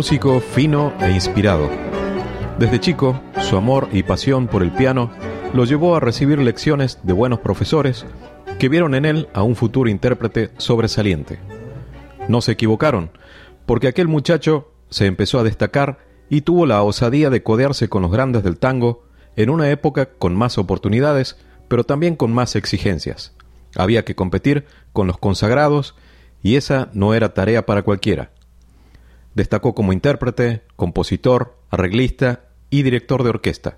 [0.00, 1.68] Músico fino e inspirado.
[2.58, 5.10] Desde chico, su amor y pasión por el piano
[5.52, 8.06] lo llevó a recibir lecciones de buenos profesores
[8.58, 11.38] que vieron en él a un futuro intérprete sobresaliente.
[12.28, 13.10] No se equivocaron,
[13.66, 15.98] porque aquel muchacho se empezó a destacar
[16.30, 19.04] y tuvo la osadía de codearse con los grandes del tango
[19.36, 21.36] en una época con más oportunidades,
[21.68, 23.34] pero también con más exigencias.
[23.76, 24.64] Había que competir
[24.94, 25.94] con los consagrados
[26.42, 28.30] y esa no era tarea para cualquiera.
[29.34, 33.76] Destacó como intérprete, compositor, arreglista y director de orquesta.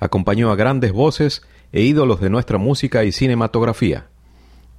[0.00, 4.08] Acompañó a grandes voces e ídolos de nuestra música y cinematografía.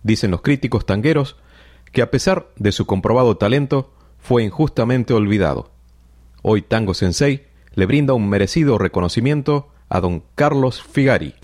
[0.03, 1.37] Dicen los críticos tangueros
[1.91, 5.71] que a pesar de su comprobado talento, fue injustamente olvidado.
[6.41, 11.35] Hoy Tango Sensei le brinda un merecido reconocimiento a don Carlos Figari.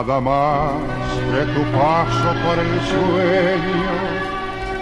[0.00, 0.72] Nada más
[1.30, 3.94] que tu paso por el sueño,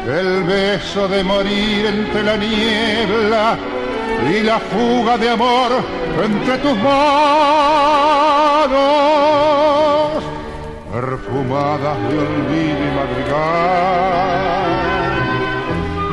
[0.07, 3.59] el beso de morir entre la niebla
[4.31, 5.73] y la fuga de amor
[6.23, 7.03] entre tus manos,
[10.93, 13.99] perfumadas de olvido y madrigal.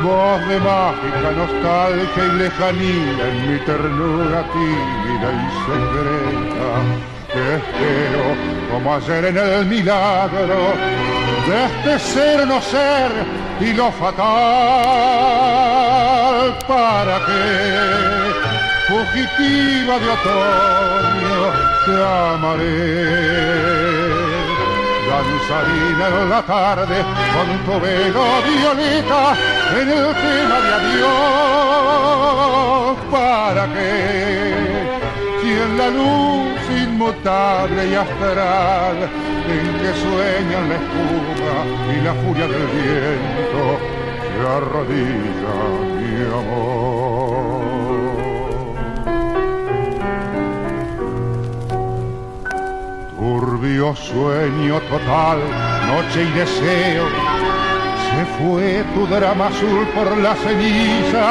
[0.02, 8.24] Voz de mágica nostalgia y lejanía en mi ternura tímida y secreta espero
[8.72, 10.74] como ayer en el milagro
[11.46, 13.10] de este ser no ser
[13.60, 14.26] y lo fatal.
[16.66, 17.36] Para que
[18.88, 21.40] fugitiva de otoño
[21.84, 21.94] te
[22.32, 23.46] amaré.
[25.08, 26.98] Danzarina en la tarde
[27.34, 29.22] con tu velo violeta
[29.80, 31.86] en el tema de adiós.
[33.10, 33.88] Para que
[35.40, 36.45] si en la luz
[36.96, 38.96] inmutable y astral
[39.48, 41.58] en que sueñan la espuma
[41.92, 43.78] y la furia del viento
[44.32, 45.56] se arrodilla
[45.98, 47.66] mi amor.
[53.18, 55.38] Turbio sueño total,
[55.88, 57.06] noche y deseo,
[58.08, 61.26] se fue tu drama azul por la ceniza,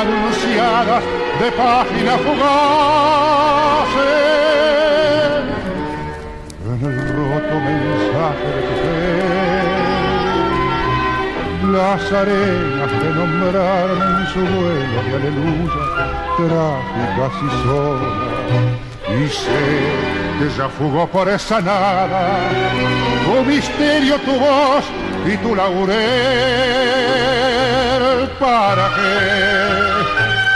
[0.00, 1.04] anunciadas
[1.40, 4.33] de páginas fugaces.
[7.44, 8.94] El roto mensaje de tu fe,
[11.72, 15.84] las arenas te nombraron en su vuelo de aleluya,
[16.36, 18.24] trágicas y solas.
[19.06, 19.66] Y sé
[20.38, 22.50] que ya fugó por esa nada,
[23.24, 24.84] tu misterio, tu voz
[25.26, 25.98] y tu laurel,
[28.40, 29.84] para que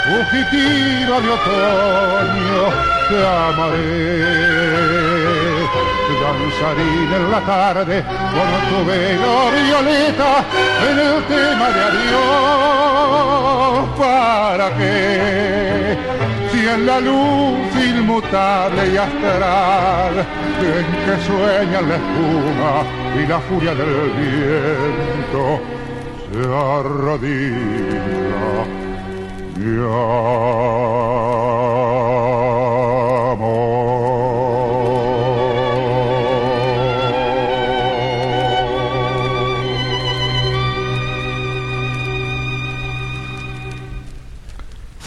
[0.09, 2.63] fugitiva de otoño,
[3.09, 5.08] te amaré.
[6.29, 10.45] Danzarina en la tarde con tu velo violeta
[10.91, 13.39] en el tema de adiós.
[13.99, 15.97] ¿Para qué?
[16.53, 20.15] Si en la luz inmutable y astral
[20.61, 22.75] en que sueñan la espuma
[23.17, 25.45] y la furia del viento
[26.31, 28.19] se arrodilla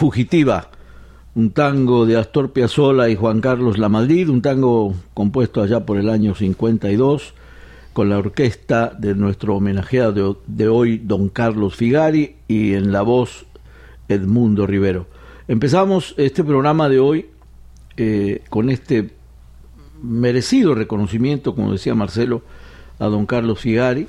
[0.02, 0.68] Fugitiva,
[1.36, 6.08] un tango de Astor Piazzolla y Juan Carlos Lamadrid, un tango compuesto allá por el
[6.08, 7.34] año 52
[7.92, 13.46] con la orquesta de nuestro homenajeado de, hoy, don Carlos Figari, y en la voz
[14.08, 15.06] Edmundo Rivero.
[15.46, 17.26] Empezamos este programa de hoy
[17.96, 19.12] eh, con este
[20.02, 22.42] merecido reconocimiento, como decía Marcelo,
[22.98, 24.08] a don Carlos Figari,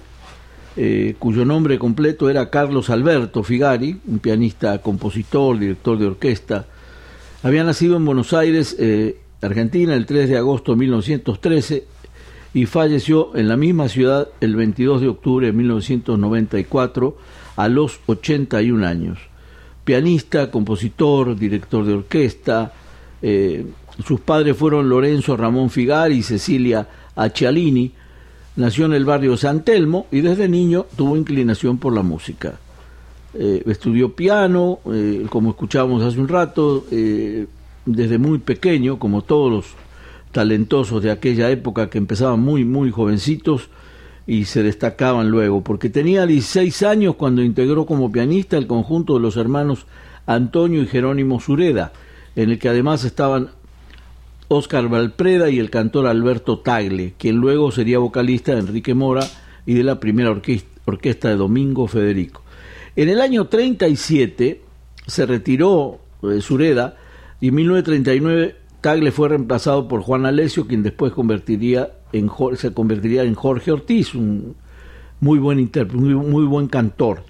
[0.76, 6.66] eh, cuyo nombre completo era Carlos Alberto Figari, un pianista, compositor, director de orquesta.
[7.44, 11.86] Había nacido en Buenos Aires, eh, Argentina, el 3 de agosto de 1913
[12.54, 17.18] y falleció en la misma ciudad el 22 de octubre de 1994
[17.56, 19.20] a los 81 años.
[19.84, 22.74] Pianista, compositor, director de orquesta.
[23.22, 23.66] Eh,
[24.06, 27.92] sus padres fueron Lorenzo Ramón Figari y Cecilia Accialini.
[28.56, 32.60] Nació en el barrio San Telmo y desde niño tuvo inclinación por la música.
[33.34, 36.86] Eh, estudió piano, eh, como escuchábamos hace un rato,
[37.86, 39.66] desde muy pequeño, como todos los
[40.32, 43.70] talentosos de aquella época que empezaban muy, muy jovencitos
[44.26, 49.20] y se destacaban luego, porque tenía 16 años cuando integró como pianista el conjunto de
[49.20, 49.86] los hermanos
[50.26, 51.92] Antonio y Jerónimo Sureda,
[52.36, 53.50] en el que además estaban
[54.54, 59.26] Óscar Valpreda y el cantor Alberto Tagle, quien luego sería vocalista de Enrique Mora
[59.66, 60.30] y de la primera
[60.86, 62.44] orquesta, de Domingo Federico.
[62.96, 64.62] En el año 37
[65.08, 66.98] se retiró de eh, Sureda
[67.42, 73.24] y en 1939 Tagle fue reemplazado por Juan Alesio, quien después convertiría en, se convertiría
[73.24, 74.56] en Jorge Ortiz, un
[75.20, 77.24] muy buen intérprete, muy, buen cantor.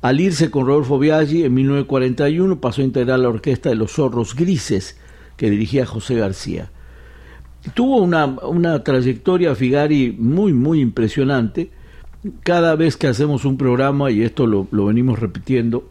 [0.00, 4.34] Al irse con Rodolfo Biaggi en 1941 pasó a integrar la orquesta de los Zorros
[4.34, 4.96] Grises
[5.42, 6.70] que dirigía José García.
[7.74, 11.72] Tuvo una, una trayectoria Figari muy, muy impresionante.
[12.44, 15.90] Cada vez que hacemos un programa, y esto lo, lo venimos repitiendo,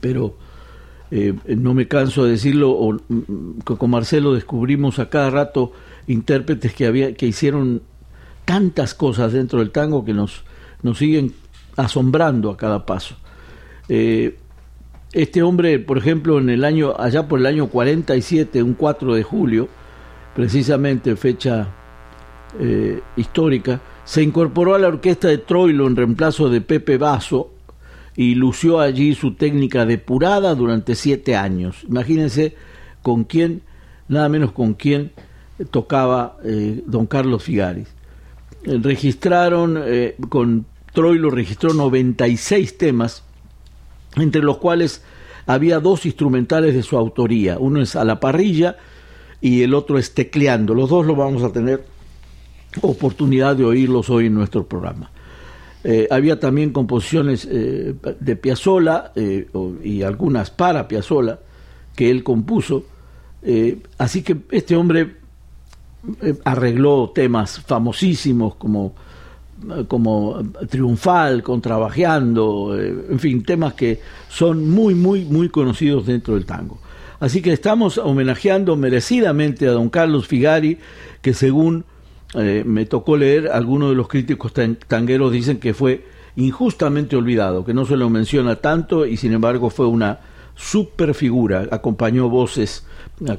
[0.00, 0.34] pero
[1.12, 5.70] eh, no me canso de decirlo, mm, con Marcelo descubrimos a cada rato
[6.08, 7.82] intérpretes que, había, que hicieron
[8.44, 10.42] tantas cosas dentro del tango que nos,
[10.82, 11.32] nos siguen
[11.76, 13.14] asombrando a cada paso.
[13.88, 14.36] Eh,
[15.12, 19.22] este hombre, por ejemplo, en el año, allá por el año 47, un 4 de
[19.22, 19.68] julio,
[20.34, 21.68] precisamente fecha
[22.58, 27.52] eh, histórica, se incorporó a la orquesta de Troilo en reemplazo de Pepe Basso
[28.16, 31.84] y lució allí su técnica depurada durante siete años.
[31.88, 32.56] Imagínense
[33.02, 33.62] con quién,
[34.08, 35.12] nada menos con quién
[35.70, 37.88] tocaba eh, don Carlos Figaris.
[38.64, 43.24] Eh, registraron, eh, con Troilo registró 96 temas,
[44.16, 45.02] entre los cuales
[45.46, 47.58] había dos instrumentales de su autoría.
[47.58, 48.76] Uno es a la parrilla
[49.40, 50.74] y el otro es tecleando.
[50.74, 51.84] Los dos lo vamos a tener
[52.80, 55.10] oportunidad de oírlos hoy en nuestro programa.
[55.84, 59.48] Eh, había también composiciones eh, de Piazzolla eh,
[59.82, 61.40] y algunas para Piazzolla
[61.96, 62.84] que él compuso.
[63.98, 65.16] así que este hombre
[66.44, 68.94] arregló temas famosísimos como,
[69.88, 76.78] como Triunfal, Contrabajeando, en fin, temas que son muy, muy, muy conocidos dentro del tango.
[77.20, 80.78] Así que estamos homenajeando merecidamente a don Carlos Figari,
[81.20, 81.84] que según
[82.34, 84.52] eh, me tocó leer, algunos de los críticos
[84.88, 86.04] tangueros dicen que fue
[86.34, 90.18] injustamente olvidado, que no se lo menciona tanto y sin embargo fue una
[90.56, 92.86] super figura, acompañó voces,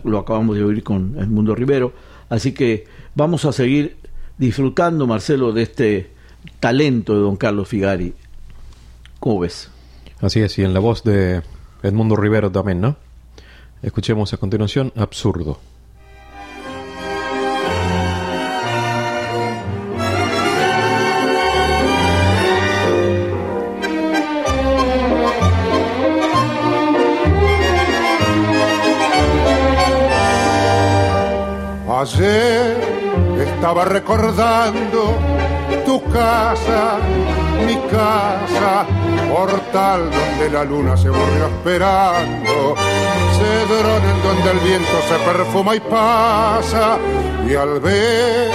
[0.04, 1.92] lo acabamos de oír con el Mundo Rivero,
[2.30, 2.86] así que
[3.16, 3.98] vamos a seguir
[4.38, 6.13] disfrutando, Marcelo, de este
[6.60, 8.14] talento de don Carlos Figari.
[9.20, 9.70] ¿Cómo ves?
[10.22, 11.42] Así es, y en la voz de
[11.82, 12.96] Edmundo Rivero también, ¿no?
[13.82, 15.60] Escuchemos a continuación Absurdo.
[32.04, 32.78] Ayer
[33.40, 35.33] estaba recordando
[35.94, 36.98] tu casa,
[37.68, 38.84] mi casa,
[39.32, 42.76] portal donde la luna se volvió esperando,
[43.38, 46.98] cedrón en donde el viento se perfuma y pasa,
[47.48, 48.50] y al ver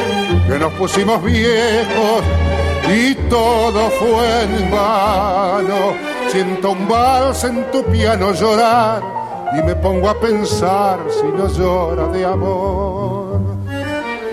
[0.49, 2.25] que nos pusimos viejos
[2.93, 5.95] y todo fue en vano,
[6.33, 9.01] siento un vals en tu piano llorar
[9.57, 13.58] y me pongo a pensar si no llora de amor.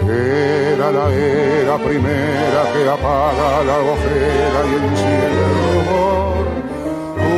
[0.07, 6.45] Era la era primera que apaga la ojera y enciende el rumor.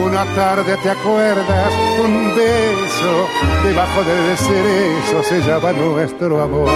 [0.06, 3.28] Una tarde te acuerdas, un beso,
[3.64, 6.70] debajo del cerezo se llama nuestro amor.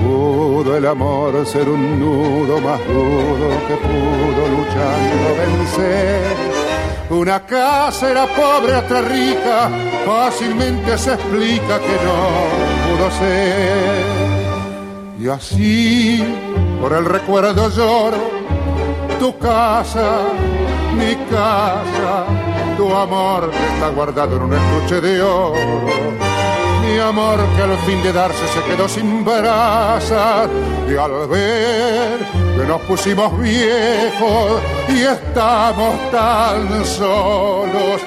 [0.00, 6.54] Pudo el amor ser un nudo más duro que pudo luchando vencer.
[7.10, 9.70] Una casa era pobre, otra rica,
[10.04, 14.23] fácilmente se explica que no pudo ser
[15.18, 16.24] Y así,
[16.80, 18.16] por el recuerdo lloro,
[19.20, 20.22] tu casa,
[20.96, 22.26] mi casa,
[22.76, 25.54] tu amor está guardado en un estuche de oro.
[26.82, 30.48] Mi amor que al fin de darse se quedó sin brasas
[30.88, 32.18] y al ver
[32.58, 38.00] que nos pusimos viejos y estamos tan solos,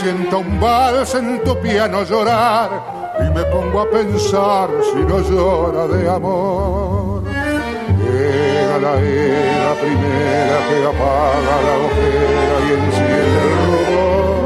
[0.00, 5.86] siento un vals en tu piano llorar y me pongo a pensar si no llora
[5.86, 7.22] de amor.
[7.24, 14.42] Llega la era primera que apaga la ojera y enciende el rubor.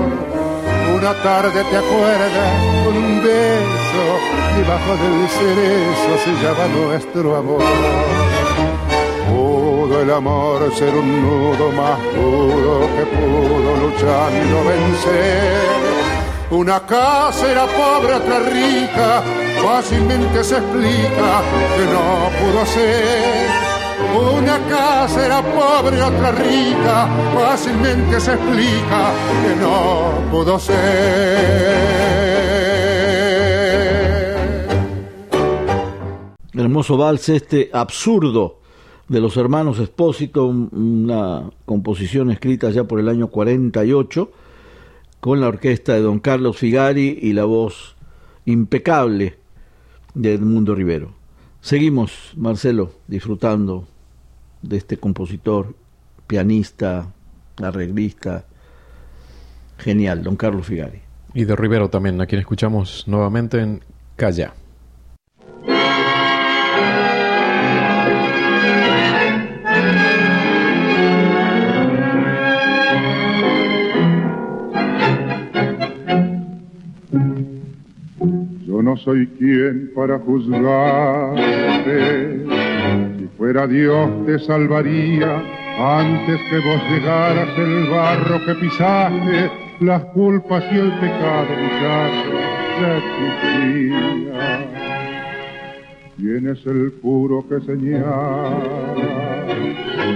[0.99, 4.05] Una tarde te acuerdas, un beso
[4.57, 7.63] debajo del cerezo se llama nuestro amor.
[9.29, 15.96] Pudo el amor ser un nudo más duro que pudo luchar y no vencer.
[16.51, 19.23] Una casa era pobre, otra rica,
[19.63, 21.43] fácilmente se explica
[21.77, 23.49] que no pudo ser.
[24.39, 29.13] Una casa era pobre, otra rica, fácilmente se explica
[29.43, 31.97] que no pudo ser.
[36.67, 38.59] hermoso vals este absurdo
[39.09, 44.31] de los hermanos Espósito, una composición escrita ya por el año 48
[45.27, 47.97] con la orquesta de don Carlos Figari y la voz
[48.45, 49.37] impecable
[50.15, 51.15] de Edmundo Rivero.
[51.61, 53.89] Seguimos, Marcelo, disfrutando
[54.63, 55.75] de este compositor,
[56.29, 57.13] pianista,
[57.61, 58.45] arreglista,
[59.79, 61.01] genial, don Carlos Figari.
[61.35, 63.83] Y de Rivero también, a quien escuchamos nuevamente en
[64.15, 64.55] Calla.
[78.99, 81.97] Soy quien para juzgarte
[83.37, 85.43] fuera Dios te salvaría
[85.79, 89.51] antes que vos llegaras el barro que pisaste,
[89.81, 92.33] las culpas y el pecado, muchacho,
[92.81, 94.67] ya existía.
[96.17, 98.57] ¿Quién es el puro que señala?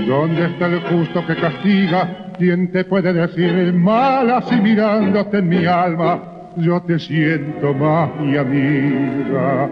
[0.06, 2.32] ¿Dónde está el justo que castiga?
[2.38, 6.29] ¿Quién te puede decir mal así mirándote en mi alma?
[6.56, 9.70] Yo te siento más mi amiga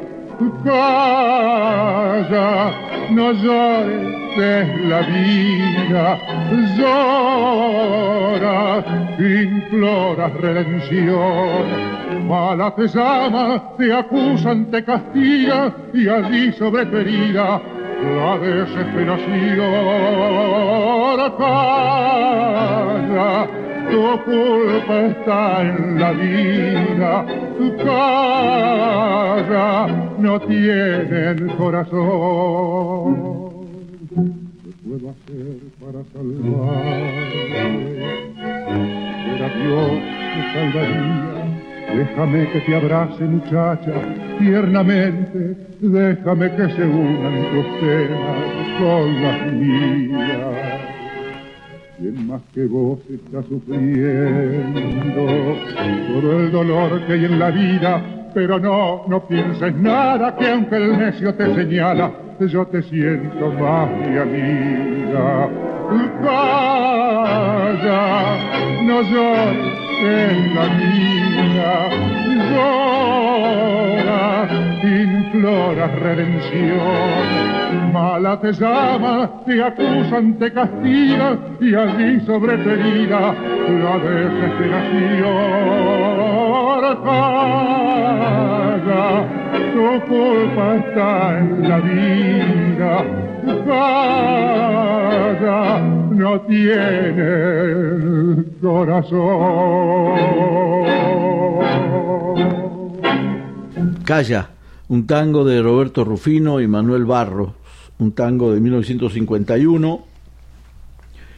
[0.65, 1.51] Calla,
[3.11, 6.17] no llores, es la vida,
[6.77, 8.05] lloras,
[9.19, 11.65] imploras redención.
[12.29, 17.61] Mala te llama, te acusan, te castiga y allí sobre herida
[18.01, 19.99] la desesperación.
[23.91, 27.27] Tu culpa está en la vida,
[27.59, 29.87] tu cara
[30.19, 33.17] no tiene el corazón.
[34.65, 37.39] ¿Qué puedo hacer para salvarte?
[39.25, 39.91] Fuera Dios
[40.37, 41.37] me salvaría.
[41.97, 43.95] Déjame que te abrace, muchacha,
[44.39, 45.41] tiernamente.
[45.81, 48.41] Déjame que se unan tus penas
[48.79, 50.98] con las mías.
[51.99, 55.27] ¿Quién más que vos está sufriendo
[56.13, 58.31] todo el dolor que hay en la vida?
[58.33, 63.91] Pero no, no pienses nada, que aunque el necio te señala, yo te siento más
[63.91, 65.49] mi amiga.
[66.23, 67.93] Calla,
[68.85, 71.89] no llores en la vida,
[74.47, 77.93] llora, imploras redención.
[77.93, 83.35] Mala te llama, te acusan, te castigan y allí sobre tu herida
[83.69, 85.99] la desesperación.
[87.05, 89.25] Calla,
[89.73, 93.05] tu culpa está en la vida.
[93.67, 95.61] Calla,
[96.11, 100.19] no tiene corazón.
[104.09, 104.49] Calla,
[104.89, 107.51] un tango de Roberto Rufino y Manuel Barros,
[107.99, 110.07] un tango de 1951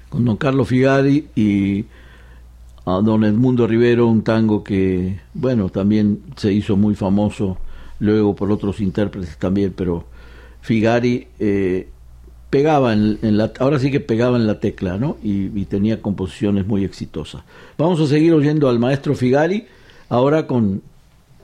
[0.09, 1.85] con don Carlos Figari y
[2.87, 7.59] a don Edmundo Rivero, un tango que, bueno, también se hizo muy famoso
[7.99, 10.05] luego por otros intérpretes también, pero
[10.61, 11.89] Figari eh,
[12.51, 15.17] pegaba en, la, ahora sí que pegaba en la tecla, ¿no?
[15.25, 17.43] Y, y, tenía composiciones muy exitosas.
[17.77, 19.67] Vamos a seguir oyendo al maestro Figari,
[20.09, 20.83] ahora con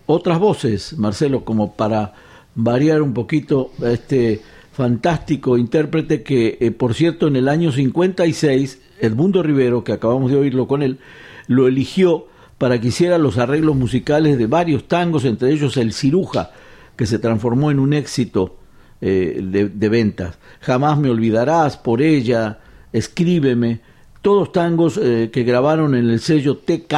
[0.07, 2.15] otras voces, Marcelo, como para
[2.55, 4.41] variar un poquito a este
[4.73, 10.37] fantástico intérprete que, eh, por cierto, en el año 56, Edmundo Rivero, que acabamos de
[10.37, 10.99] oírlo con él,
[11.47, 12.27] lo eligió
[12.59, 16.51] para que hiciera los arreglos musicales de varios tangos, entre ellos El Ciruja,
[16.97, 18.57] que se transformó en un éxito
[19.01, 20.39] eh, de, ventas.
[20.61, 22.61] Jamás me olvidarás, por ella,
[22.93, 23.81] escríbeme,
[24.23, 26.95] todos tangos eh, que grabaron en el sello TK,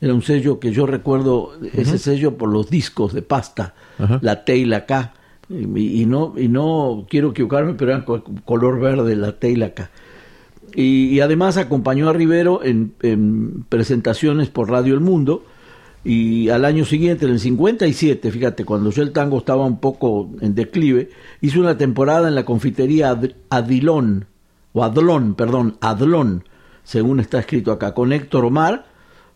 [0.00, 3.74] era un sello que yo recuerdo, ese sello por los discos de pasta,
[4.20, 5.14] la T y la K,
[5.50, 8.04] y, no, y no quiero equivocarme, pero eran
[8.44, 9.90] color verde la T y la K.
[10.74, 15.44] Y, además acompañó a Rivero en, en presentaciones por Radio El Mundo,
[16.04, 20.30] y al año siguiente, en el 57, fíjate, cuando yo el tango estaba un poco
[20.40, 23.18] en declive, hizo una temporada en la confitería
[23.50, 24.26] Adilón,
[24.72, 26.44] o Adlón, perdón, Adlón,
[26.84, 28.86] según está escrito acá, con Héctor Omar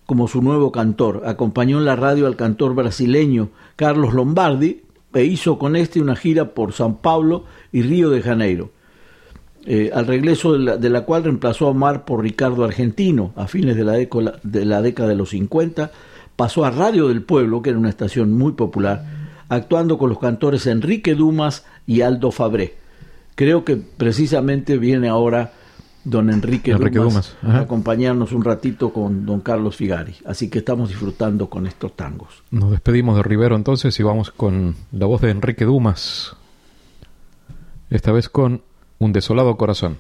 [0.07, 1.23] como su nuevo cantor.
[1.27, 4.83] Acompañó en la radio al cantor brasileño Carlos Lombardi
[5.15, 8.71] e hizo con este una gira por San Pablo y Río de Janeiro.
[9.65, 13.85] Eh, al regreso de la, cual reemplazó a Omar por Ricardo Argentino a fines de
[13.85, 15.93] la, de la década de los 50
[16.35, 19.05] pasó a Radio del Pueblo, que era una estación muy popular,
[19.49, 22.75] actuando con los cantores Enrique Dumas y Aldo Fabré.
[23.37, 25.53] Creo que precisamente viene ahora
[26.05, 30.15] don Enrique, Dumas, a acompañarnos un ratito con don Carlos Figari.
[30.25, 32.43] Así que estamos disfrutando con estos tangos.
[32.51, 36.37] Nos despedimos de Rivero entonces y vamos con la voz de Enrique Dumas.
[37.91, 38.63] Esta vez con
[38.99, 39.97] Un desolado corazón.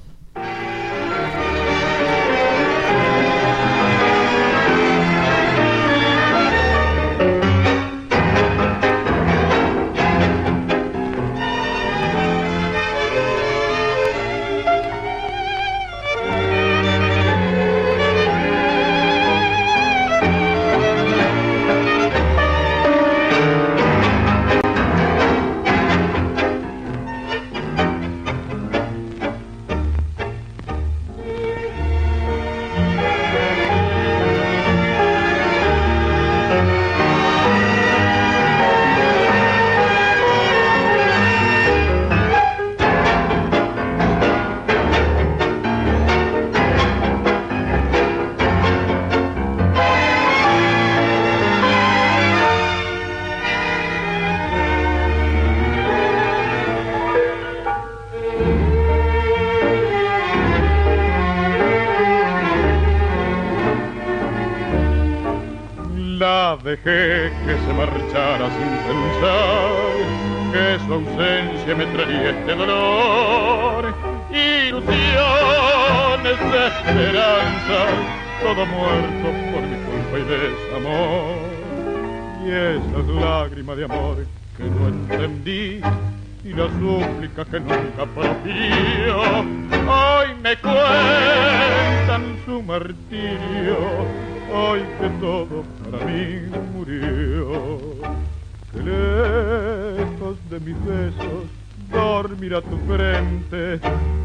[103.13, 103.81] gente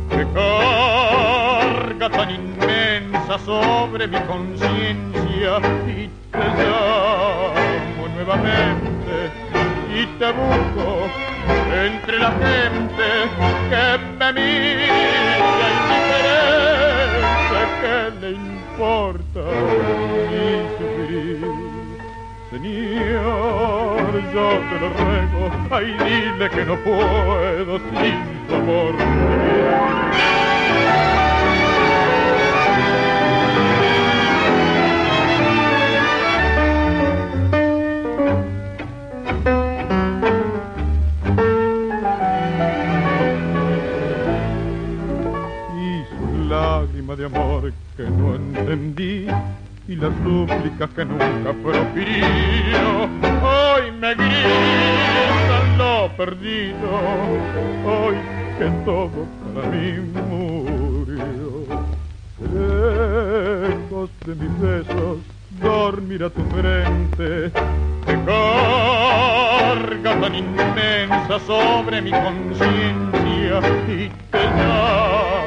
[0.09, 9.13] que carga tan inmensa sobre mi conciencia y te llamo nuevamente
[9.93, 10.87] y te busco
[11.85, 13.07] entre la gente
[13.69, 13.83] que
[14.19, 14.85] me mira y
[15.89, 19.41] me querés, le importa
[20.29, 20.45] mi
[20.77, 21.66] sufrir?
[22.49, 28.95] Señor, yo te lo ruego, ay dile que no puedo sin tu amor.
[45.75, 49.27] Y su lágrima de amor que no entendí
[49.87, 53.03] y las súplicas que nunca profirió.
[53.41, 56.89] Hoy me gritan lo perdido,
[57.85, 58.15] hoy
[58.59, 59.93] que todo para mí
[60.29, 61.63] murió.
[62.53, 65.19] Lejos de mis besos,
[65.61, 67.49] dormirá tu frente,
[68.05, 75.46] te carga tan inmensa sobre mi conciencia y te llama.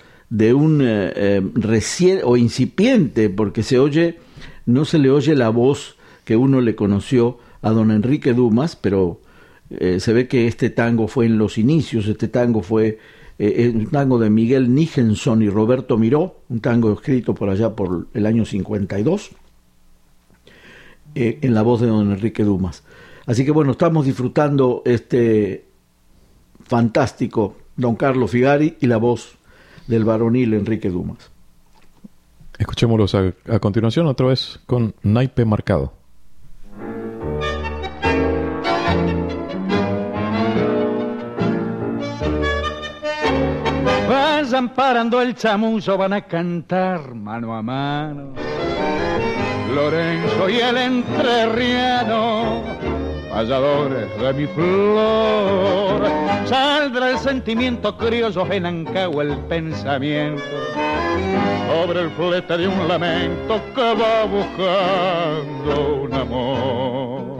[0.31, 4.17] de un eh, eh, recién o incipiente, porque se oye,
[4.65, 9.19] no se le oye la voz que uno le conoció a don Enrique Dumas, pero
[9.69, 12.97] eh, se ve que este tango fue en los inicios, este tango fue
[13.39, 18.27] un tango de Miguel Nijenson y Roberto Miró, un tango escrito por allá por el
[18.27, 19.31] año 52,
[21.15, 22.83] en la voz de don Enrique Dumas.
[23.25, 25.65] Así que bueno, estamos disfrutando este
[26.63, 29.39] fantástico don Carlos Figari y la voz
[29.87, 31.31] del varonil Enrique Dumas.
[32.57, 35.93] Escuchémoslos a, a continuación otra vez con Naipe Marcado.
[44.07, 48.33] Vayan parando el chamuzo, van a cantar mano a mano.
[49.73, 52.61] Lorenzo y el entrerriano
[53.31, 56.01] valladores de mi flor.
[56.45, 60.43] Saldrá el sentimiento criollo en el pensamiento
[61.67, 67.31] sobre el flete de un lamento que va buscando un amor.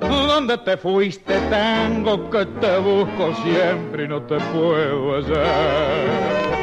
[0.00, 6.59] ¿Dónde te fuiste, tango, que te busco siempre y no te puedo hallar?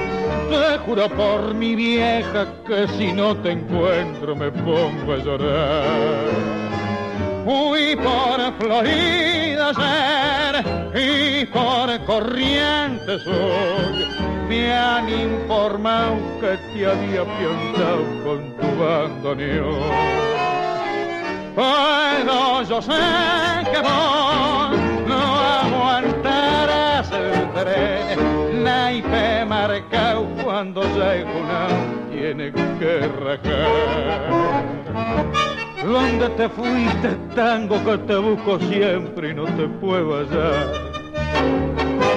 [0.49, 6.67] Te juro por mi vieja que si no te encuentro me pongo a llorar.
[7.43, 14.07] Fui por Florida ser y por Corrientes hoy.
[14.47, 19.81] Me han informado que te había piantado con tu bandoneón.
[21.55, 22.93] Pero yo sé
[23.71, 28.36] que vos no aguantarás el tren.
[28.67, 31.67] Naipe marcado cuando llega una
[32.11, 34.65] tiene que rajar.
[35.85, 40.73] ¿Dónde te fuiste, tango, que te busco siempre y no te puedo hallar?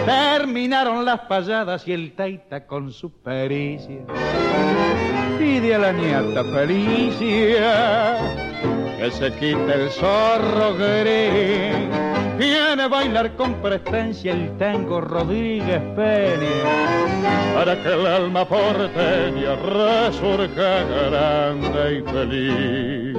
[0.05, 4.01] Terminaron las payadas y el taita con su pericia
[5.39, 8.19] pide a la nieta Felicia
[8.99, 12.00] que se quite el zorro gris.
[12.41, 16.49] Viene a bailar con presencia el tango Rodríguez Peña
[17.55, 23.19] para que el alma porteña resurja grande y feliz.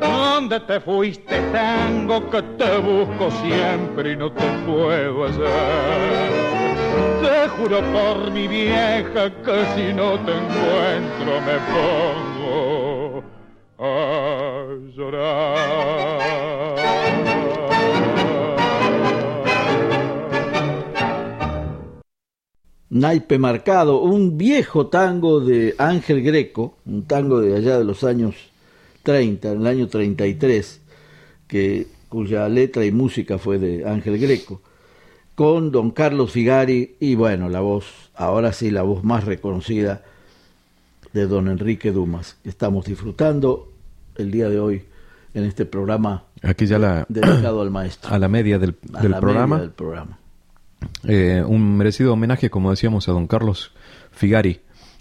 [0.00, 6.30] ¿Dónde te fuiste, tango, que te busco siempre y no te puedo hallar?
[7.20, 12.33] Te juro por mi vieja que si no te encuentro me pongo
[22.88, 28.36] Naipe Marcado, un viejo tango de Ángel Greco, un tango de allá de los años
[29.02, 30.80] 30, en el año 33,
[31.46, 34.62] que, cuya letra y música fue de Ángel Greco,
[35.34, 40.02] con don Carlos Figari y bueno, la voz, ahora sí, la voz más reconocida
[41.12, 42.38] de don Enrique Dumas.
[42.44, 43.73] Estamos disfrutando
[44.16, 44.84] el día de hoy
[45.34, 48.12] en este programa Aquí ya la, dedicado al maestro.
[48.12, 49.60] A la media del, del programa.
[49.60, 50.18] del programa.
[51.04, 53.72] Eh, un merecido homenaje, como decíamos, a don Carlos
[54.10, 54.60] Figari,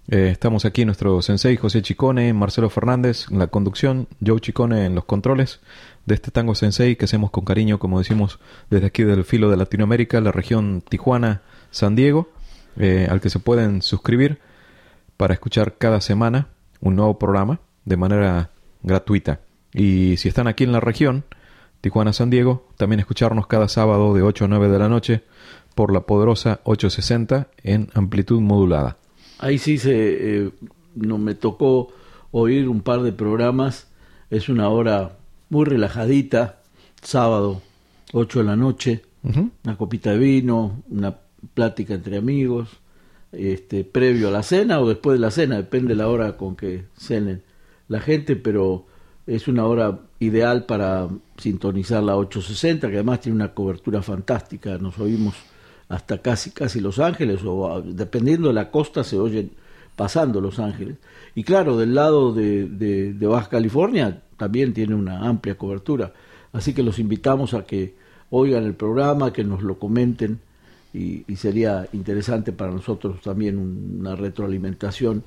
[0.09, 4.95] eh, estamos aquí nuestro sensei José Chicone, Marcelo Fernández en la conducción, Joe Chicone en
[4.95, 5.61] los controles
[6.05, 9.57] de este tango sensei que hacemos con cariño, como decimos, desde aquí del filo de
[9.57, 12.29] Latinoamérica, la región Tijuana, San Diego,
[12.77, 14.39] eh, al que se pueden suscribir
[15.15, 16.47] para escuchar cada semana
[16.81, 18.49] un nuevo programa de manera
[18.83, 19.39] gratuita.
[19.73, 21.23] Y si están aquí en la región,
[21.81, 25.23] Tijuana, San Diego, también escucharnos cada sábado de 8 a 9 de la noche
[25.75, 28.97] por la poderosa 860 en amplitud modulada.
[29.39, 30.51] Ahí sí se, eh,
[30.95, 31.89] no me tocó
[32.31, 33.87] oír un par de programas.
[34.29, 35.17] Es una hora
[35.49, 36.61] muy relajadita,
[37.01, 37.61] sábado,
[38.13, 41.17] 8 de la noche, una copita de vino, una
[41.53, 42.69] plática entre amigos,
[43.31, 46.55] este, previo a la cena o después de la cena, depende de la hora con
[46.55, 47.43] que cenen
[47.87, 48.85] la gente, pero
[49.25, 54.99] es una hora ideal para sintonizar la 860, que además tiene una cobertura fantástica, nos
[54.99, 55.35] oímos
[55.89, 59.51] hasta casi casi Los Ángeles o ah, dependiendo de la costa se oyen
[59.95, 60.97] pasando Los Ángeles.
[61.35, 66.13] Y claro del lado de, de, Baja California también tiene una amplia cobertura.
[66.51, 67.95] Así que los invitamos a que
[68.29, 70.39] oigan el programa que nos lo comenten
[70.93, 75.23] y, sería interesante para nosotros también una retroalimentación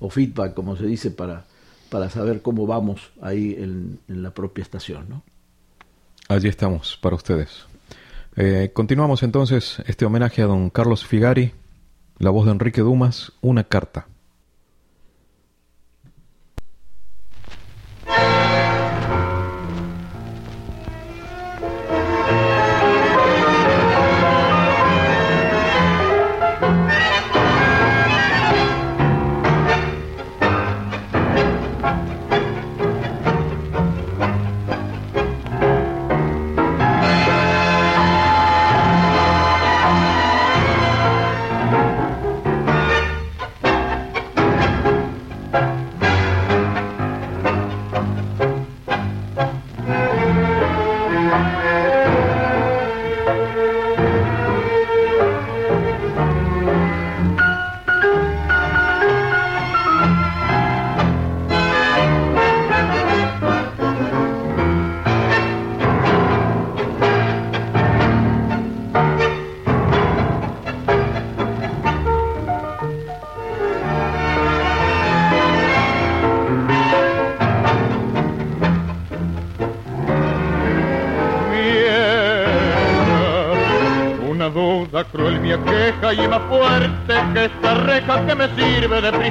[0.00, 1.44] o feedback como se dice para
[1.90, 5.22] para saber cómo vamos ahí en, la propia estación ¿no?
[6.28, 7.66] allí estamos para ustedes
[8.36, 11.52] eh, continuamos entonces este homenaje a don Carlos Figari,
[12.18, 14.06] la voz de Enrique Dumas, una carta.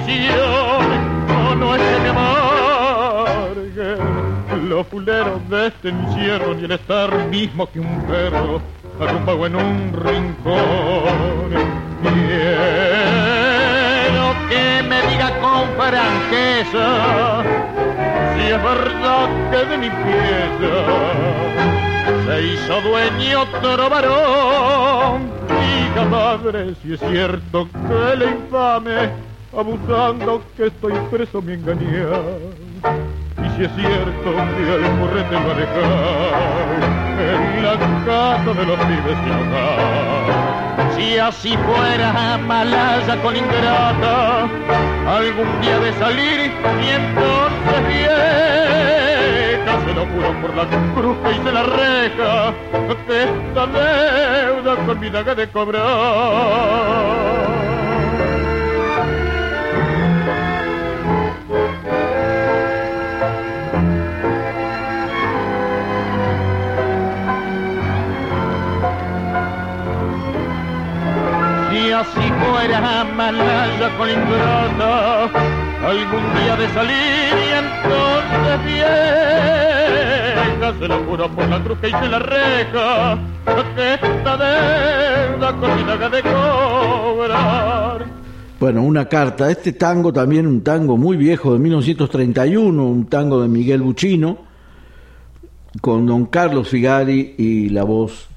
[0.09, 1.59] Prisión.
[1.59, 3.97] No, es que me amargue
[4.67, 8.61] los fuleros de este encierro ni el estar mismo que un perro
[8.99, 11.49] arrumbado en un rincón.
[12.01, 12.35] Quiero
[14.49, 17.43] que me diga con franqueza
[18.35, 20.75] si es verdad que de mi pieza
[22.25, 25.31] se hizo dueño otro varón.
[25.47, 32.07] Diga madre si es cierto que el infame, abusando que estoy preso me engaña.
[33.37, 36.79] Y si es cierto que al morrete lo dejar
[37.19, 37.73] en la
[38.05, 40.95] casa de los pibes sin hogar.
[40.95, 44.47] Si así fuera malaya con ingrata,
[45.07, 48.39] algún día de salir y entonces vieja
[49.85, 52.53] se lo juro por la cruz que hice la reja,
[53.07, 57.28] que esta deuda con mi daga de cobrar.
[72.39, 75.23] Fuera malaya con ingrata,
[75.85, 79.69] algún día de salir y entonces vieja
[80.77, 83.17] se lo juro por la cruz que hice la reja,
[83.75, 88.05] que esta deuda con mi daga de cobrar.
[88.59, 89.49] Bueno, una carta.
[89.49, 94.37] Este tango también, un tango muy viejo de 1931, un tango de Miguel Buchino,
[95.81, 98.27] con don Carlos Figari y la voz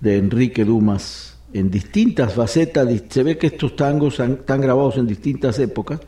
[0.00, 2.88] de Enrique Dumas en distintas facetas.
[3.08, 6.00] Se ve que estos tangos están grabados en distintas épocas,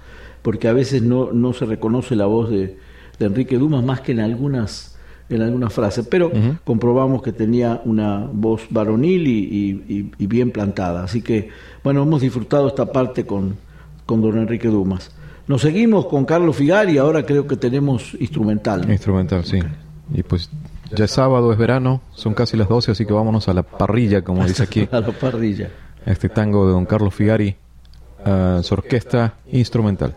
[0.42, 2.76] porque a veces no, no se reconoce la voz de,
[3.18, 4.94] de Enrique Dumas más que en algunas
[5.30, 6.32] en algunas frases, pero
[6.64, 9.38] comprobamos que tenía una voz varonil y,
[9.86, 11.04] y- y- bien plantada.
[11.04, 11.50] Así que,
[11.84, 13.56] bueno, hemos disfrutado esta parte con,
[14.06, 15.10] con don Enrique Dumas.
[15.46, 18.90] Nos seguimos con Carlos Figari, ahora creo que tenemos instrumental.
[18.90, 19.58] Instrumental, sí.
[20.14, 20.48] Y pues
[20.90, 24.22] ya es sábado, es verano, son casi las 12, así que vámonos a la parrilla,
[24.22, 24.88] como dice aquí.
[24.92, 25.70] A la parrilla.
[26.06, 27.56] Este tango de don Carlos Figari,
[28.24, 30.14] ah, su orquesta instrumental.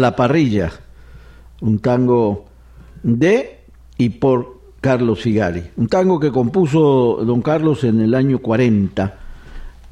[0.00, 0.72] La parrilla,
[1.60, 2.46] un tango
[3.02, 3.60] de
[3.98, 9.18] y por Carlos Figari, un tango que compuso don Carlos en el año 40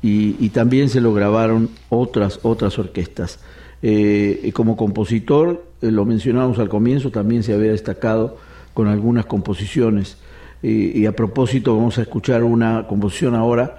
[0.00, 3.40] y, también se lo grabaron otras, otras orquestas.
[3.82, 8.38] Eh, como compositor, eh, lo mencionamos al comienzo, también se había destacado
[8.74, 10.18] con algunas composiciones.
[10.62, 13.78] Y, a propósito, vamos a escuchar una composición ahora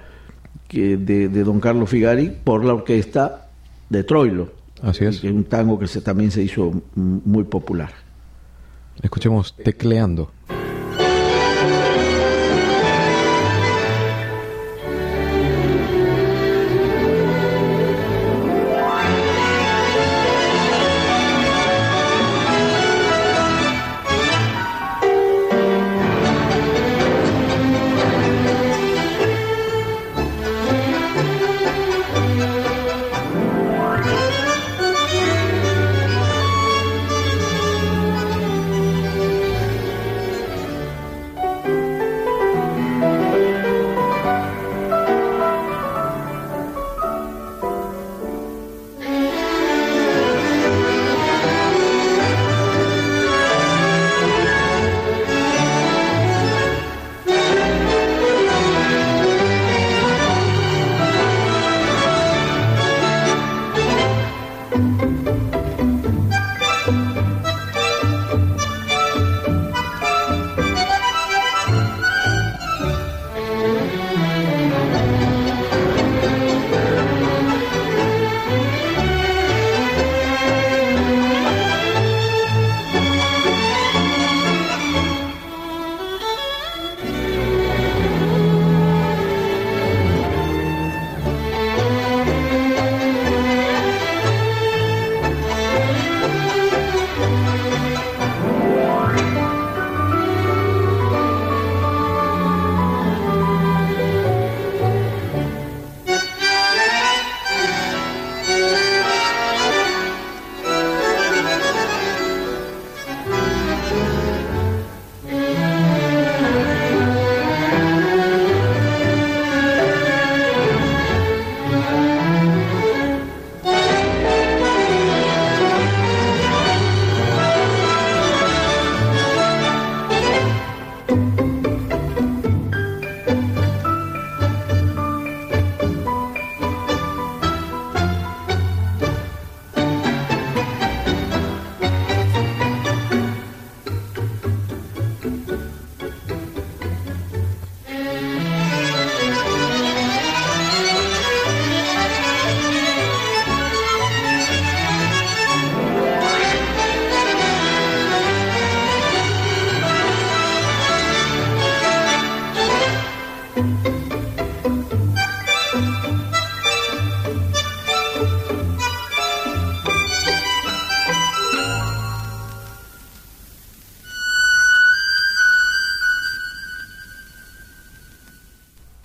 [0.70, 3.48] de, de don Carlos Figari por la orquesta
[3.90, 4.59] de Troilo.
[4.82, 5.20] Así es.
[5.20, 7.90] Que es un tango que se, también se hizo muy popular.
[9.02, 10.30] Escuchemos Tecleando.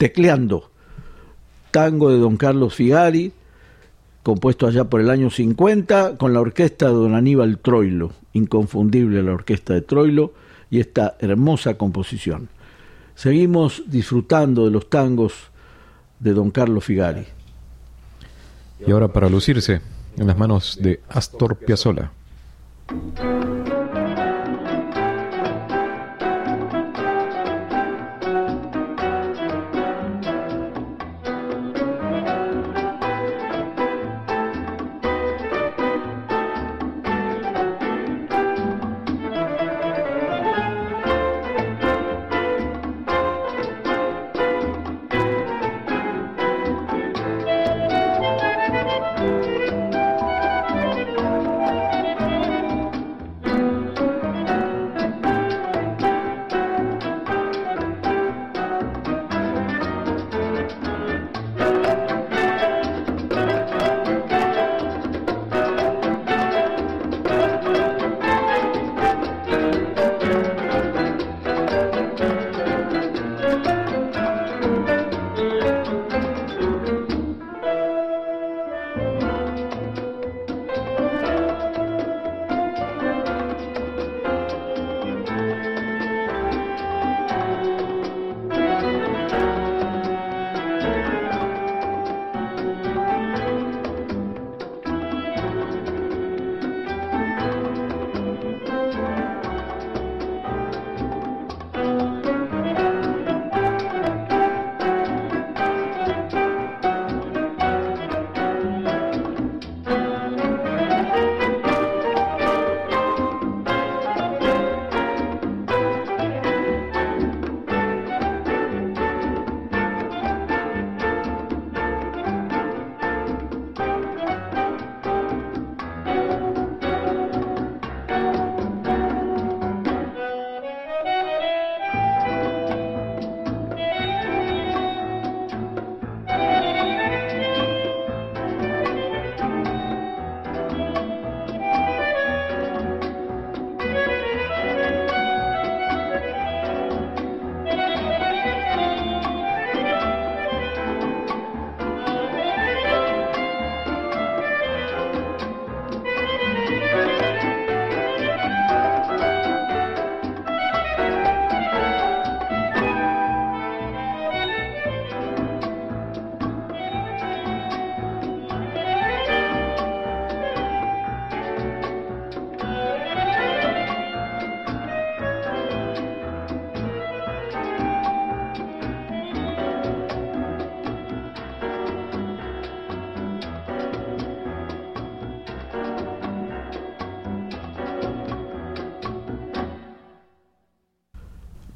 [0.06, 0.70] Tecleando,
[1.72, 3.34] tango de don Carlos Figari,
[4.22, 9.34] compuesto allá por el año 50, con la orquesta de don Aníbal Troilo, inconfundible la
[9.34, 10.32] orquesta de Troilo,
[10.70, 12.50] y esta hermosa composición.
[13.16, 15.34] Seguimos disfrutando de los tangos
[16.20, 17.26] de don Carlos Figari.
[18.86, 19.82] Y ahora para lucirse
[20.18, 22.12] en las manos de Astor Piazzolla.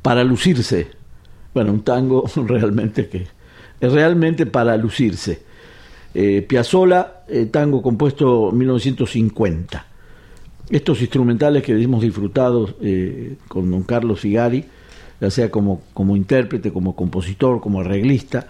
[0.10, 0.88] Para lucirse.
[1.54, 3.28] Bueno, un tango realmente que
[3.80, 5.40] es realmente para lucirse.
[6.16, 9.86] Eh, Piazzolla, eh, tango compuesto en 1950.
[10.68, 14.66] Estos instrumentales que hemos disfrutado eh, con don Carlos Figari,
[15.22, 18.48] ya sea como, como intérprete, como compositor, como arreglista,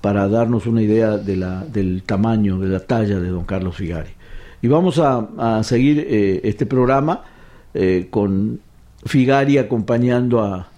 [0.00, 4.12] para darnos una idea del tamaño, de la talla de don Carlos Figari.
[4.62, 6.06] Y vamos a, seguir
[6.42, 7.22] este programa
[8.08, 8.60] con
[9.04, 10.70] Figari acompañando a,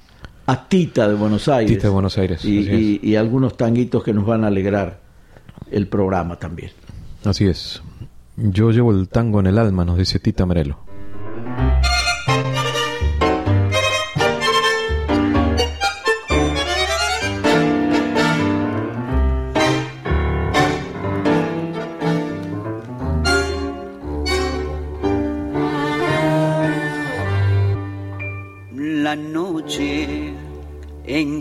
[0.49, 1.77] a, Tita de Buenos Aires.
[1.77, 2.45] Tita de Buenos Aires.
[2.45, 5.01] Y, y, algunos tanguitos que nos van a alegrar
[5.71, 6.71] el programa también.
[7.25, 7.83] Así es.
[8.37, 10.88] Yo llevo el tango en el alma, nos dice Tita Merelo.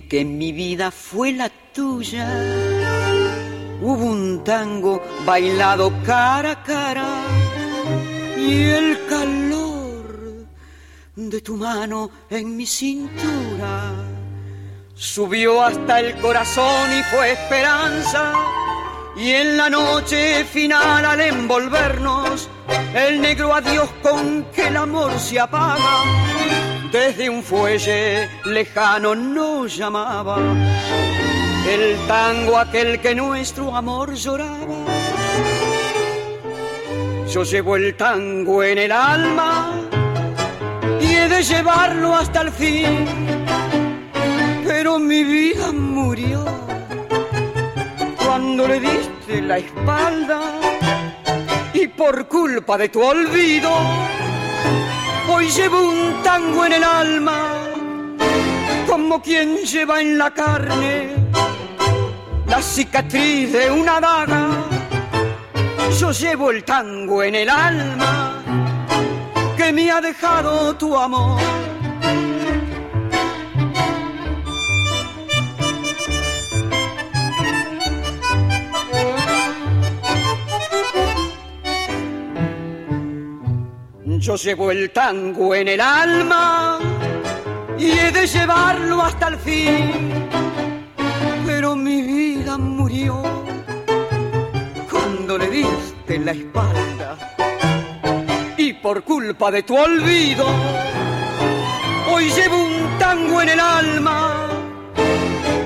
[0.07, 2.27] Que mi vida fue la tuya.
[3.81, 7.25] Hubo un tango bailado cara a cara
[8.37, 10.47] y el calor
[11.15, 13.93] de tu mano en mi cintura
[14.95, 18.33] subió hasta el corazón y fue esperanza.
[19.17, 22.49] Y en la noche final al envolvernos
[22.95, 30.37] el negro adiós con que el amor se apaga desde un fuelle lejano nos llamaba
[31.67, 34.85] el tango aquel que nuestro amor lloraba.
[37.29, 39.81] Yo llevo el tango en el alma
[41.01, 43.05] y he de llevarlo hasta el fin,
[44.65, 46.45] pero mi vida murió
[48.23, 50.41] cuando le diste la espalda
[51.73, 53.71] y por culpa de tu olvido
[55.27, 57.67] hoy llevo un tango en el alma
[58.87, 61.17] como quien lleva en la carne
[62.47, 64.47] la cicatriz de una daga.
[65.99, 68.41] Yo llevo el tango en el alma
[69.57, 71.41] que me ha dejado tu amor.
[84.27, 86.79] Yo llevo el tango en el alma
[87.79, 90.27] y he de llevarlo hasta el fin.
[91.45, 93.23] Pero mi vida murió
[94.91, 97.17] cuando le diste la espalda
[98.57, 100.45] y por culpa de tu olvido
[102.11, 104.49] hoy llevo un tango en el alma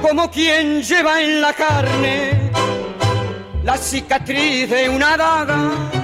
[0.03, 2.51] como quien lleva en la carne
[3.63, 6.00] la cicatriz de una daga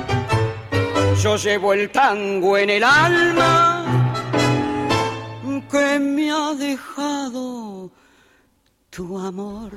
[1.22, 3.86] yo llevo el tango en el alma
[5.72, 7.91] que me ha dejado
[8.89, 9.72] tu amor.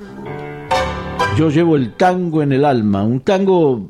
[1.37, 3.89] Yo llevo el tango en el alma, un tango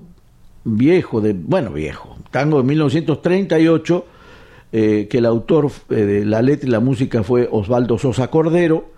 [0.64, 4.06] viejo, de bueno, viejo, tango de 1938,
[4.72, 8.92] eh, que el autor eh, de la letra y la música fue Osvaldo Sosa Cordero,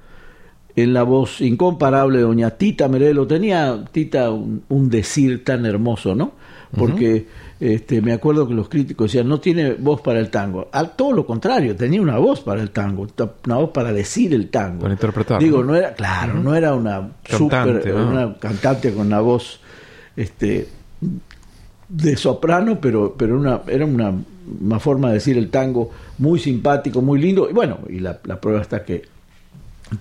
[0.76, 3.28] en la voz incomparable de doña Tita Merelo.
[3.28, 6.34] Tenía Tita un, un decir tan hermoso, ¿no?
[6.76, 7.28] Porque
[7.64, 10.68] este, me acuerdo que los críticos decían, no tiene voz para el tango.
[10.74, 13.08] Al todo lo contrario, tenía una voz para el tango,
[13.46, 14.82] una voz para decir el tango.
[14.82, 15.40] Para interpretar.
[15.40, 19.62] Digo, no, era, claro, no era una cantante, una cantante con una voz
[20.18, 20.68] este,
[21.88, 24.14] de soprano, pero, pero una, era una,
[24.60, 27.50] una, forma de decir el tango muy simpático, muy lindo.
[27.50, 29.04] Y bueno, y la, la prueba está que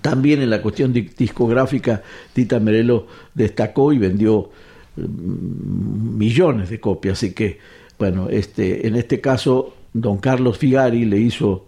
[0.01, 2.01] también en la cuestión discográfica,
[2.33, 4.49] Tita Merelo destacó y vendió
[4.95, 7.19] millones de copias.
[7.19, 7.59] Así que,
[7.97, 11.65] bueno, este, en este caso, don Carlos Figari le hizo,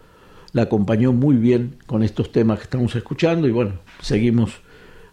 [0.53, 4.51] la acompañó muy bien con estos temas que estamos escuchando y bueno, seguimos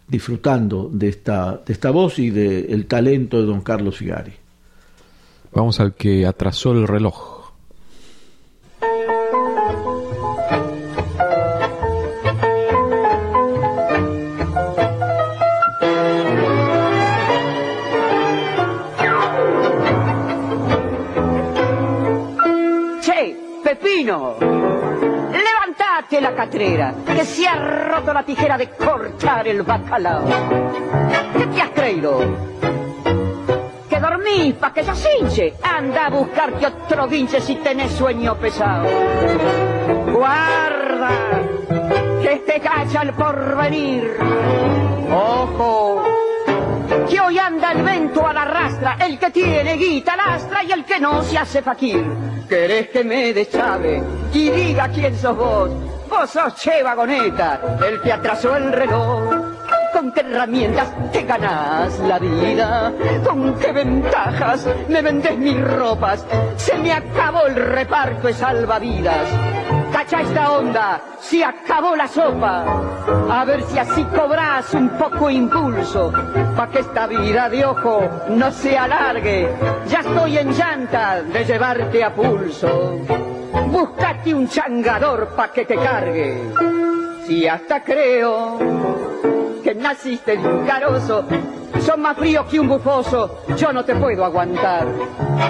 [0.07, 4.33] disfrutando de esta, de esta voz y del talento de don Carlos Figari.
[5.53, 7.42] Vamos al que atrasó el reloj.
[26.49, 30.25] Que se ha roto la tijera de cortar el bacalao.
[31.37, 32.19] ¿Qué te has creído?
[33.89, 35.53] Que dormís pa' que se cinche.
[35.63, 38.89] Anda a buscarte otro guinche si tenés sueño pesado.
[40.11, 41.09] Guarda,
[42.21, 44.17] que te cacha el porvenir.
[45.11, 46.03] Ojo
[47.09, 50.83] que hoy anda el vento a la rastra, el que tiene guita lastra y el
[50.83, 52.05] que no se hace faquir.
[52.47, 55.92] ¿Querés que me deschave y diga quién sos vos?
[56.13, 59.33] Vos sos Che Vagoneta, el que atrasó el reloj.
[59.91, 62.93] ¿Con qué herramientas te ganas la vida?
[63.25, 66.23] ¿Con qué ventajas me vendes mis ropas?
[66.55, 69.27] Se me acabó el reparto de salvavidas.
[69.91, 72.63] Cacha esta onda, se acabó la sopa.
[73.31, 76.13] A ver si así cobras un poco impulso,
[76.55, 79.49] pa' que esta vida de ojo no se alargue.
[79.87, 82.99] Ya estoy en llanta de llevarte a pulso.
[83.53, 86.37] Búscate un changador pa' que te cargue.
[87.25, 88.57] Si hasta creo
[89.63, 91.25] que naciste de un carozo,
[91.79, 94.87] son más fríos que un bufoso, yo no te puedo aguantar.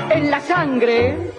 [0.10, 1.32] En la sangre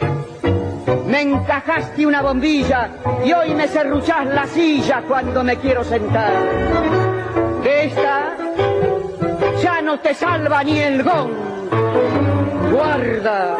[1.07, 2.91] me encajaste una bombilla
[3.25, 6.33] y hoy me serruchás la silla cuando me quiero sentar.
[7.63, 8.37] De esta
[9.63, 11.33] ya no te salva ni el gong.
[12.73, 13.57] Guarda,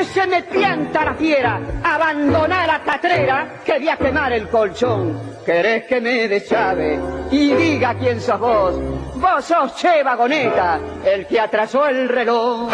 [0.00, 5.12] que se me pianta la fiera, abandona la catrera que voy a quemar el colchón.
[5.44, 6.98] ¿Querés que me deschave
[7.30, 8.74] y diga quién sos vos?
[9.16, 12.70] Vos sos Che Vagoneta, el que atrasó el reloj.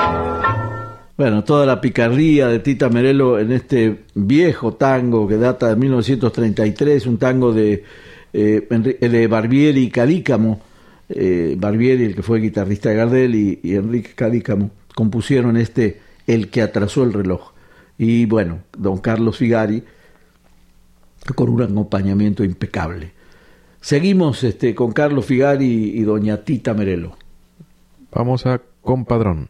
[1.17, 7.07] Bueno, toda la picardía de Tita Merelo en este viejo tango que data de 1933,
[7.07, 7.83] un tango de,
[8.33, 10.61] eh, de Barbieri y Cadícamo.
[11.09, 16.51] Eh, Barbieri, el que fue guitarrista de Gardel, y, y Enrique Cadícamo compusieron este El
[16.51, 17.53] que atrasó el reloj.
[17.99, 19.85] Y bueno, don Carlos Figari
[21.35, 23.13] con un acompañamiento impecable.
[23.81, 27.17] Seguimos este, con Carlos Figari y doña Tita Merelo.
[28.13, 29.49] Vamos a Compadrón.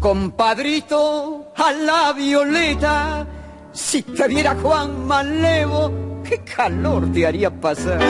[0.00, 3.26] Compadrito, a la violeta,
[3.72, 8.00] si te viera Juan Malevo, qué calor te haría pasar.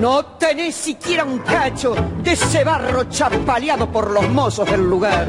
[0.00, 5.28] No tenés siquiera un cacho de ese barro chapaleado por los mozos del lugar.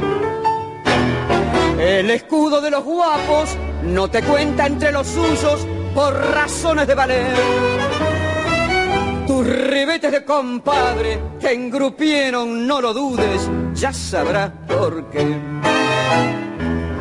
[1.79, 7.35] El escudo de los guapos no te cuenta entre los suyos por razones de valer.
[9.25, 15.25] Tus ribetes de compadre te engrupieron, no lo dudes, ya sabrás por qué.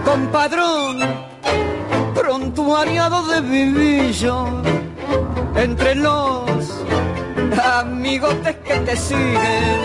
[0.05, 1.28] Compadrón,
[2.15, 4.47] prontuariado de vivillo,
[5.55, 6.85] entre los
[7.63, 9.79] amigotes que te siguen.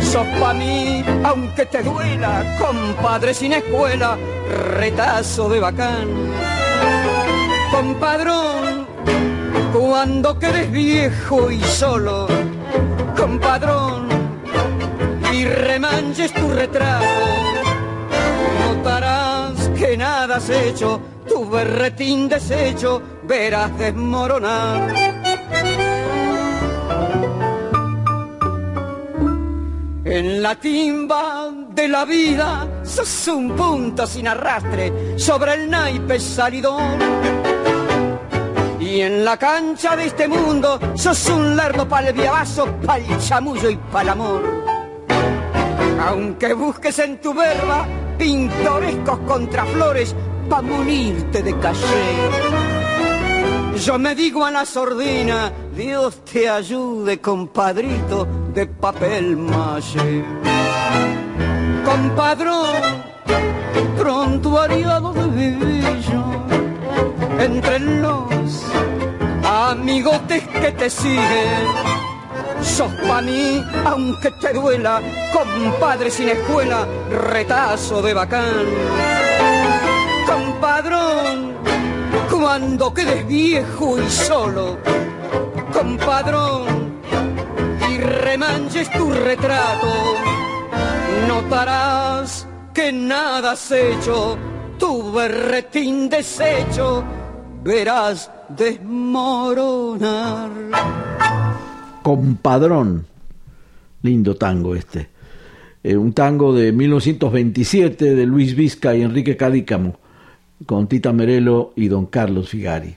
[0.00, 4.16] Sos pa' mí, aunque te duela, compadre sin escuela,
[4.76, 6.08] retazo de bacán.
[7.70, 8.86] Compadrón,
[9.72, 12.26] cuando quedes viejo y solo,
[13.16, 14.08] compadrón,
[15.32, 17.04] y remanches tu retrato,
[20.48, 24.94] hecho, tu berretín deshecho verás desmoronar.
[30.04, 36.98] En la timba de la vida sos un punto sin arrastre sobre el naipe salidón.
[38.80, 43.76] Y en la cancha de este mundo sos un lerdo pa'l viavazo, pa'l chamullo y
[43.76, 44.42] pa'l amor.
[46.06, 47.86] Aunque busques en tu verba
[48.18, 50.14] pintorescos contraflores
[50.48, 52.06] pa' munirte de caché.
[53.84, 60.24] Yo me digo a la sordina, Dios te ayude, compadrito de papel maché.
[61.84, 62.76] Compadrón,
[63.96, 66.24] pronto aliado de vivillo,
[67.38, 68.64] entre los
[69.44, 71.66] amigotes que te siguen.
[72.60, 75.00] Sos pa' mí, aunque te duela,
[75.32, 79.27] compadre sin escuela, retazo de bacán.
[80.78, 81.54] Compadrón,
[82.30, 84.78] cuando quedes viejo y solo,
[85.72, 87.00] compadrón,
[87.90, 89.92] y remanches tu retrato,
[91.26, 94.38] notarás que nada has hecho,
[94.78, 97.02] tu berretín deshecho,
[97.64, 100.50] verás desmoronar.
[102.04, 103.04] Compadrón,
[104.02, 105.08] lindo tango este.
[105.82, 109.98] Eh, un tango de 1927 de Luis Vizca y Enrique Cadícamo,
[110.66, 112.96] con Tita Merelo y don Carlos Figari.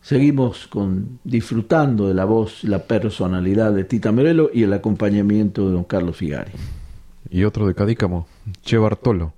[0.00, 5.74] Seguimos con, disfrutando de la voz, la personalidad de Tita Merelo y el acompañamiento de
[5.74, 6.52] don Carlos Figari.
[7.30, 8.26] Y otro de Cadícamo,
[8.62, 9.32] Che Bartolo.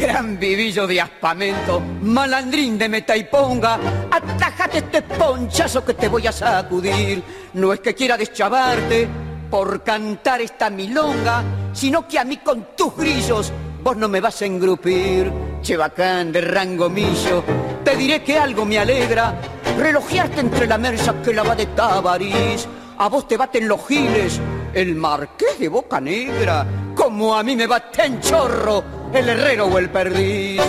[0.00, 3.78] Gran vivillo de aspamento, malandrín de meta y ponga,
[4.10, 7.22] atájate este ponchazo que te voy a sacudir.
[7.54, 9.08] No es que quiera deschavarte
[9.50, 13.52] por cantar esta milonga, sino que a mí con tus grillos
[13.82, 15.32] vos no me vas a engrupir.
[15.62, 17.42] Che bacán de rango millo,
[17.82, 19.34] te diré que algo me alegra,
[19.78, 22.68] relojearte entre la mersa que la va de Tabarís.
[22.98, 24.40] A vos te baten los giles,
[24.72, 29.90] el marqués de Boca Negra, como a mí me baten chorro, el herrero o el
[29.90, 30.62] perdiz.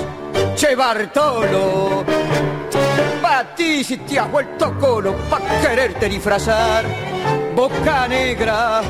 [0.55, 2.03] Che Bartolo,
[3.28, 6.86] pa' ti si te has vuelto colo, pa' quererte disfrazar.
[7.53, 8.82] Boca Negra,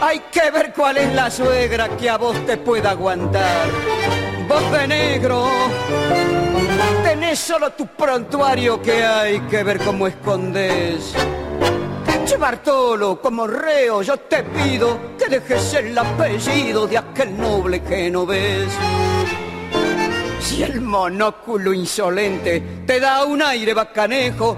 [0.00, 3.68] hay que ver cuál es la suegra que a vos te pueda aguantar.
[4.48, 5.46] Vos de negro,
[7.04, 11.14] tenés solo tu prontuario que hay que ver cómo escondes.
[12.24, 18.10] Che Bartolo, como reo yo te pido que dejes el apellido de aquel noble que
[18.10, 18.66] no ves.
[20.46, 24.56] Si el monóculo insolente te da un aire bacanejo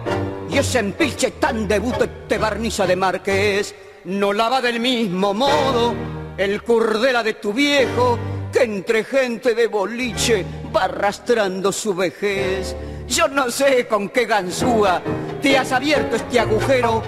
[0.50, 3.74] y ese empilche tan debute te barniza de marqués,
[4.04, 5.94] no lava del mismo modo
[6.36, 8.18] el curdela de tu viejo
[8.52, 10.44] que entre gente de boliche
[10.76, 12.76] va arrastrando su vejez.
[13.08, 15.00] Yo no sé con qué ganzúa
[15.40, 17.02] te has abierto este agujero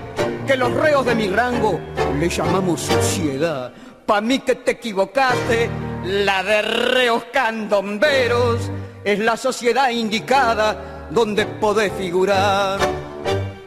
[0.47, 1.79] que los reos de mi rango
[2.19, 3.75] le llamamos sociedad.
[4.11, 5.71] Pa' mí que te equivocaste,
[6.05, 8.69] la de reos candomberos
[9.05, 12.81] es la sociedad indicada donde podés figurar.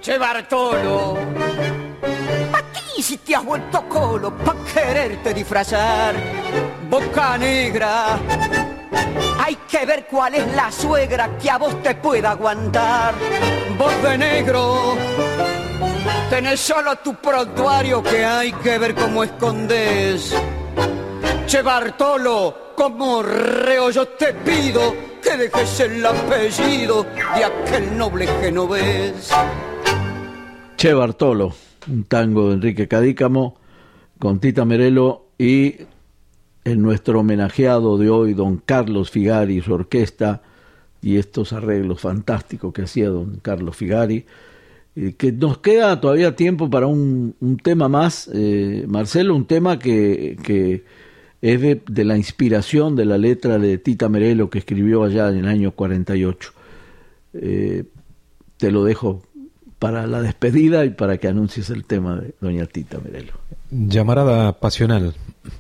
[0.02, 1.18] Che Bartolo,
[2.52, 6.14] aquí si te has vuelto colo pa' quererte disfrazar.
[6.90, 8.20] Boca negra,
[9.40, 13.14] hay que ver cuál es la suegra que a vos te pueda aguantar.
[13.78, 14.98] Voz de negro,
[16.30, 20.36] tenés solo tu prontuario que hay que ver cómo escondes.
[21.46, 27.06] Che Bartolo, como reo yo te pido que dejes el apellido
[27.36, 29.32] de aquel noble genovés.
[30.76, 31.54] Che Bartolo,
[31.88, 33.56] un tango de Enrique Cadícamo
[34.20, 35.76] con Tita Merelo y
[36.64, 40.42] el nuestro homenajeado de hoy, don Carlos Figari, su orquesta
[41.02, 44.26] y estos arreglos fantásticos que hacía don Carlos Figari.
[44.96, 50.38] Eh, que nos queda todavía tiempo para un, tema más, eh, Marcelo, un tema que,
[50.44, 50.84] que
[51.42, 55.40] es de, de, la inspiración de la letra de Tita Merelo que escribió allá en
[55.40, 56.54] el año 48.
[57.34, 57.86] Eh,
[58.58, 59.24] te lo dejo
[59.80, 63.34] para la despedida y para que anuncies el tema de doña Tita Merelo.
[63.72, 65.16] Llamarada pasional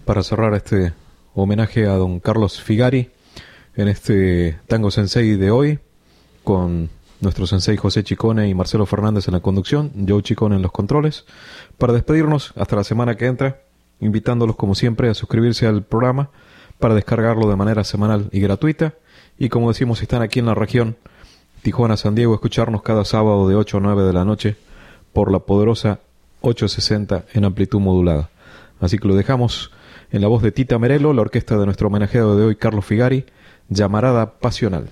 [0.05, 0.93] para cerrar este
[1.33, 3.09] homenaje a don Carlos Figari
[3.75, 5.79] en este Tango Sensei de hoy
[6.43, 6.89] con
[7.23, 11.25] nuestro sensei José Chicone y Marcelo Fernández en la conducción, Joe Chicone en los controles.
[11.77, 13.61] Para despedirnos hasta la semana que entra,
[13.99, 16.29] invitándolos como siempre a suscribirse al programa
[16.77, 18.93] para descargarlo de manera semanal y gratuita.
[19.39, 20.97] Y como decimos, si están aquí en la región
[21.63, 24.57] Tijuana, San Diego, escucharnos cada sábado de 8 a 9 de la noche
[25.13, 25.99] por la poderosa
[26.41, 28.29] 860 en amplitud modulada.
[28.81, 29.71] Así que lo dejamos
[30.11, 33.25] en la voz de Tita Merelo, la orquesta de nuestro homenajeado de hoy, Carlos Figari,
[33.69, 34.91] llamarada Pasional.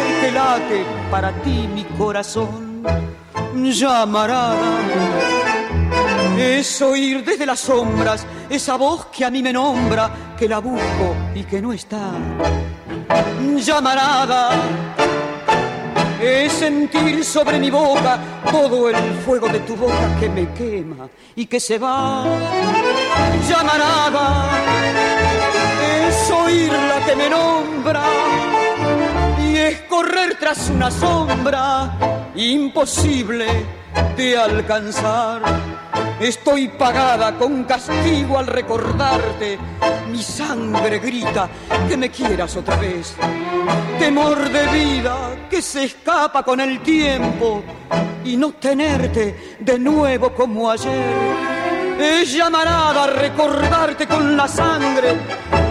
[0.21, 2.83] Que late para ti mi corazón.
[3.55, 4.79] Llamarada.
[6.37, 11.15] Es oír desde las sombras esa voz que a mí me nombra, que la busco
[11.35, 12.11] y que no está.
[13.57, 14.49] Llamarada
[16.21, 18.19] es sentir sobre mi boca
[18.51, 18.95] todo el
[19.25, 22.25] fuego de tu boca que me quema y que se va.
[23.49, 24.49] Llamarada
[26.07, 28.03] es oír la que me nombra
[30.01, 31.95] correr tras una sombra
[32.33, 33.45] imposible
[34.17, 35.43] de alcanzar.
[36.19, 39.59] Estoy pagada con castigo al recordarte.
[40.09, 41.47] Mi sangre grita
[41.87, 43.15] que me quieras otra vez.
[43.99, 47.61] Temor de vida que se escapa con el tiempo
[48.25, 51.15] y no tenerte de nuevo como ayer.
[51.99, 55.15] Es llamarada a recordarte con la sangre,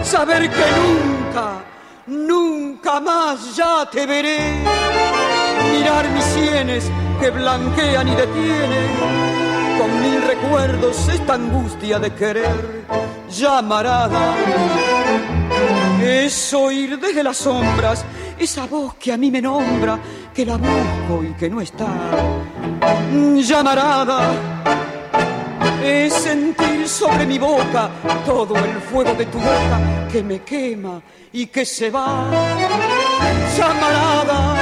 [0.03, 1.70] saber que nunca,
[2.11, 4.63] nunca más ya te veré.
[5.71, 8.91] Mirar mis sienes que blanquean y detienen
[9.77, 12.85] con mil recuerdos esta angustia de querer.
[13.29, 14.35] Llamarada
[16.03, 18.03] es oír desde las sombras
[18.37, 19.99] esa voz que a mí me nombra,
[20.33, 21.87] que la busco y que no está.
[23.35, 24.31] Llamarada
[25.83, 27.89] es sentir sobre mi boca
[28.25, 31.01] todo el fuego de tu boca que me quema
[31.33, 32.29] y que se va.
[33.57, 34.55] Llamarada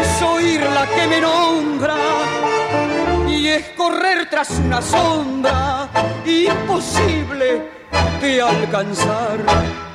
[0.00, 1.96] es oír la que me nombra
[3.28, 5.88] y es correr tras una sombra
[6.24, 7.70] imposible
[8.20, 9.87] de alcanzar.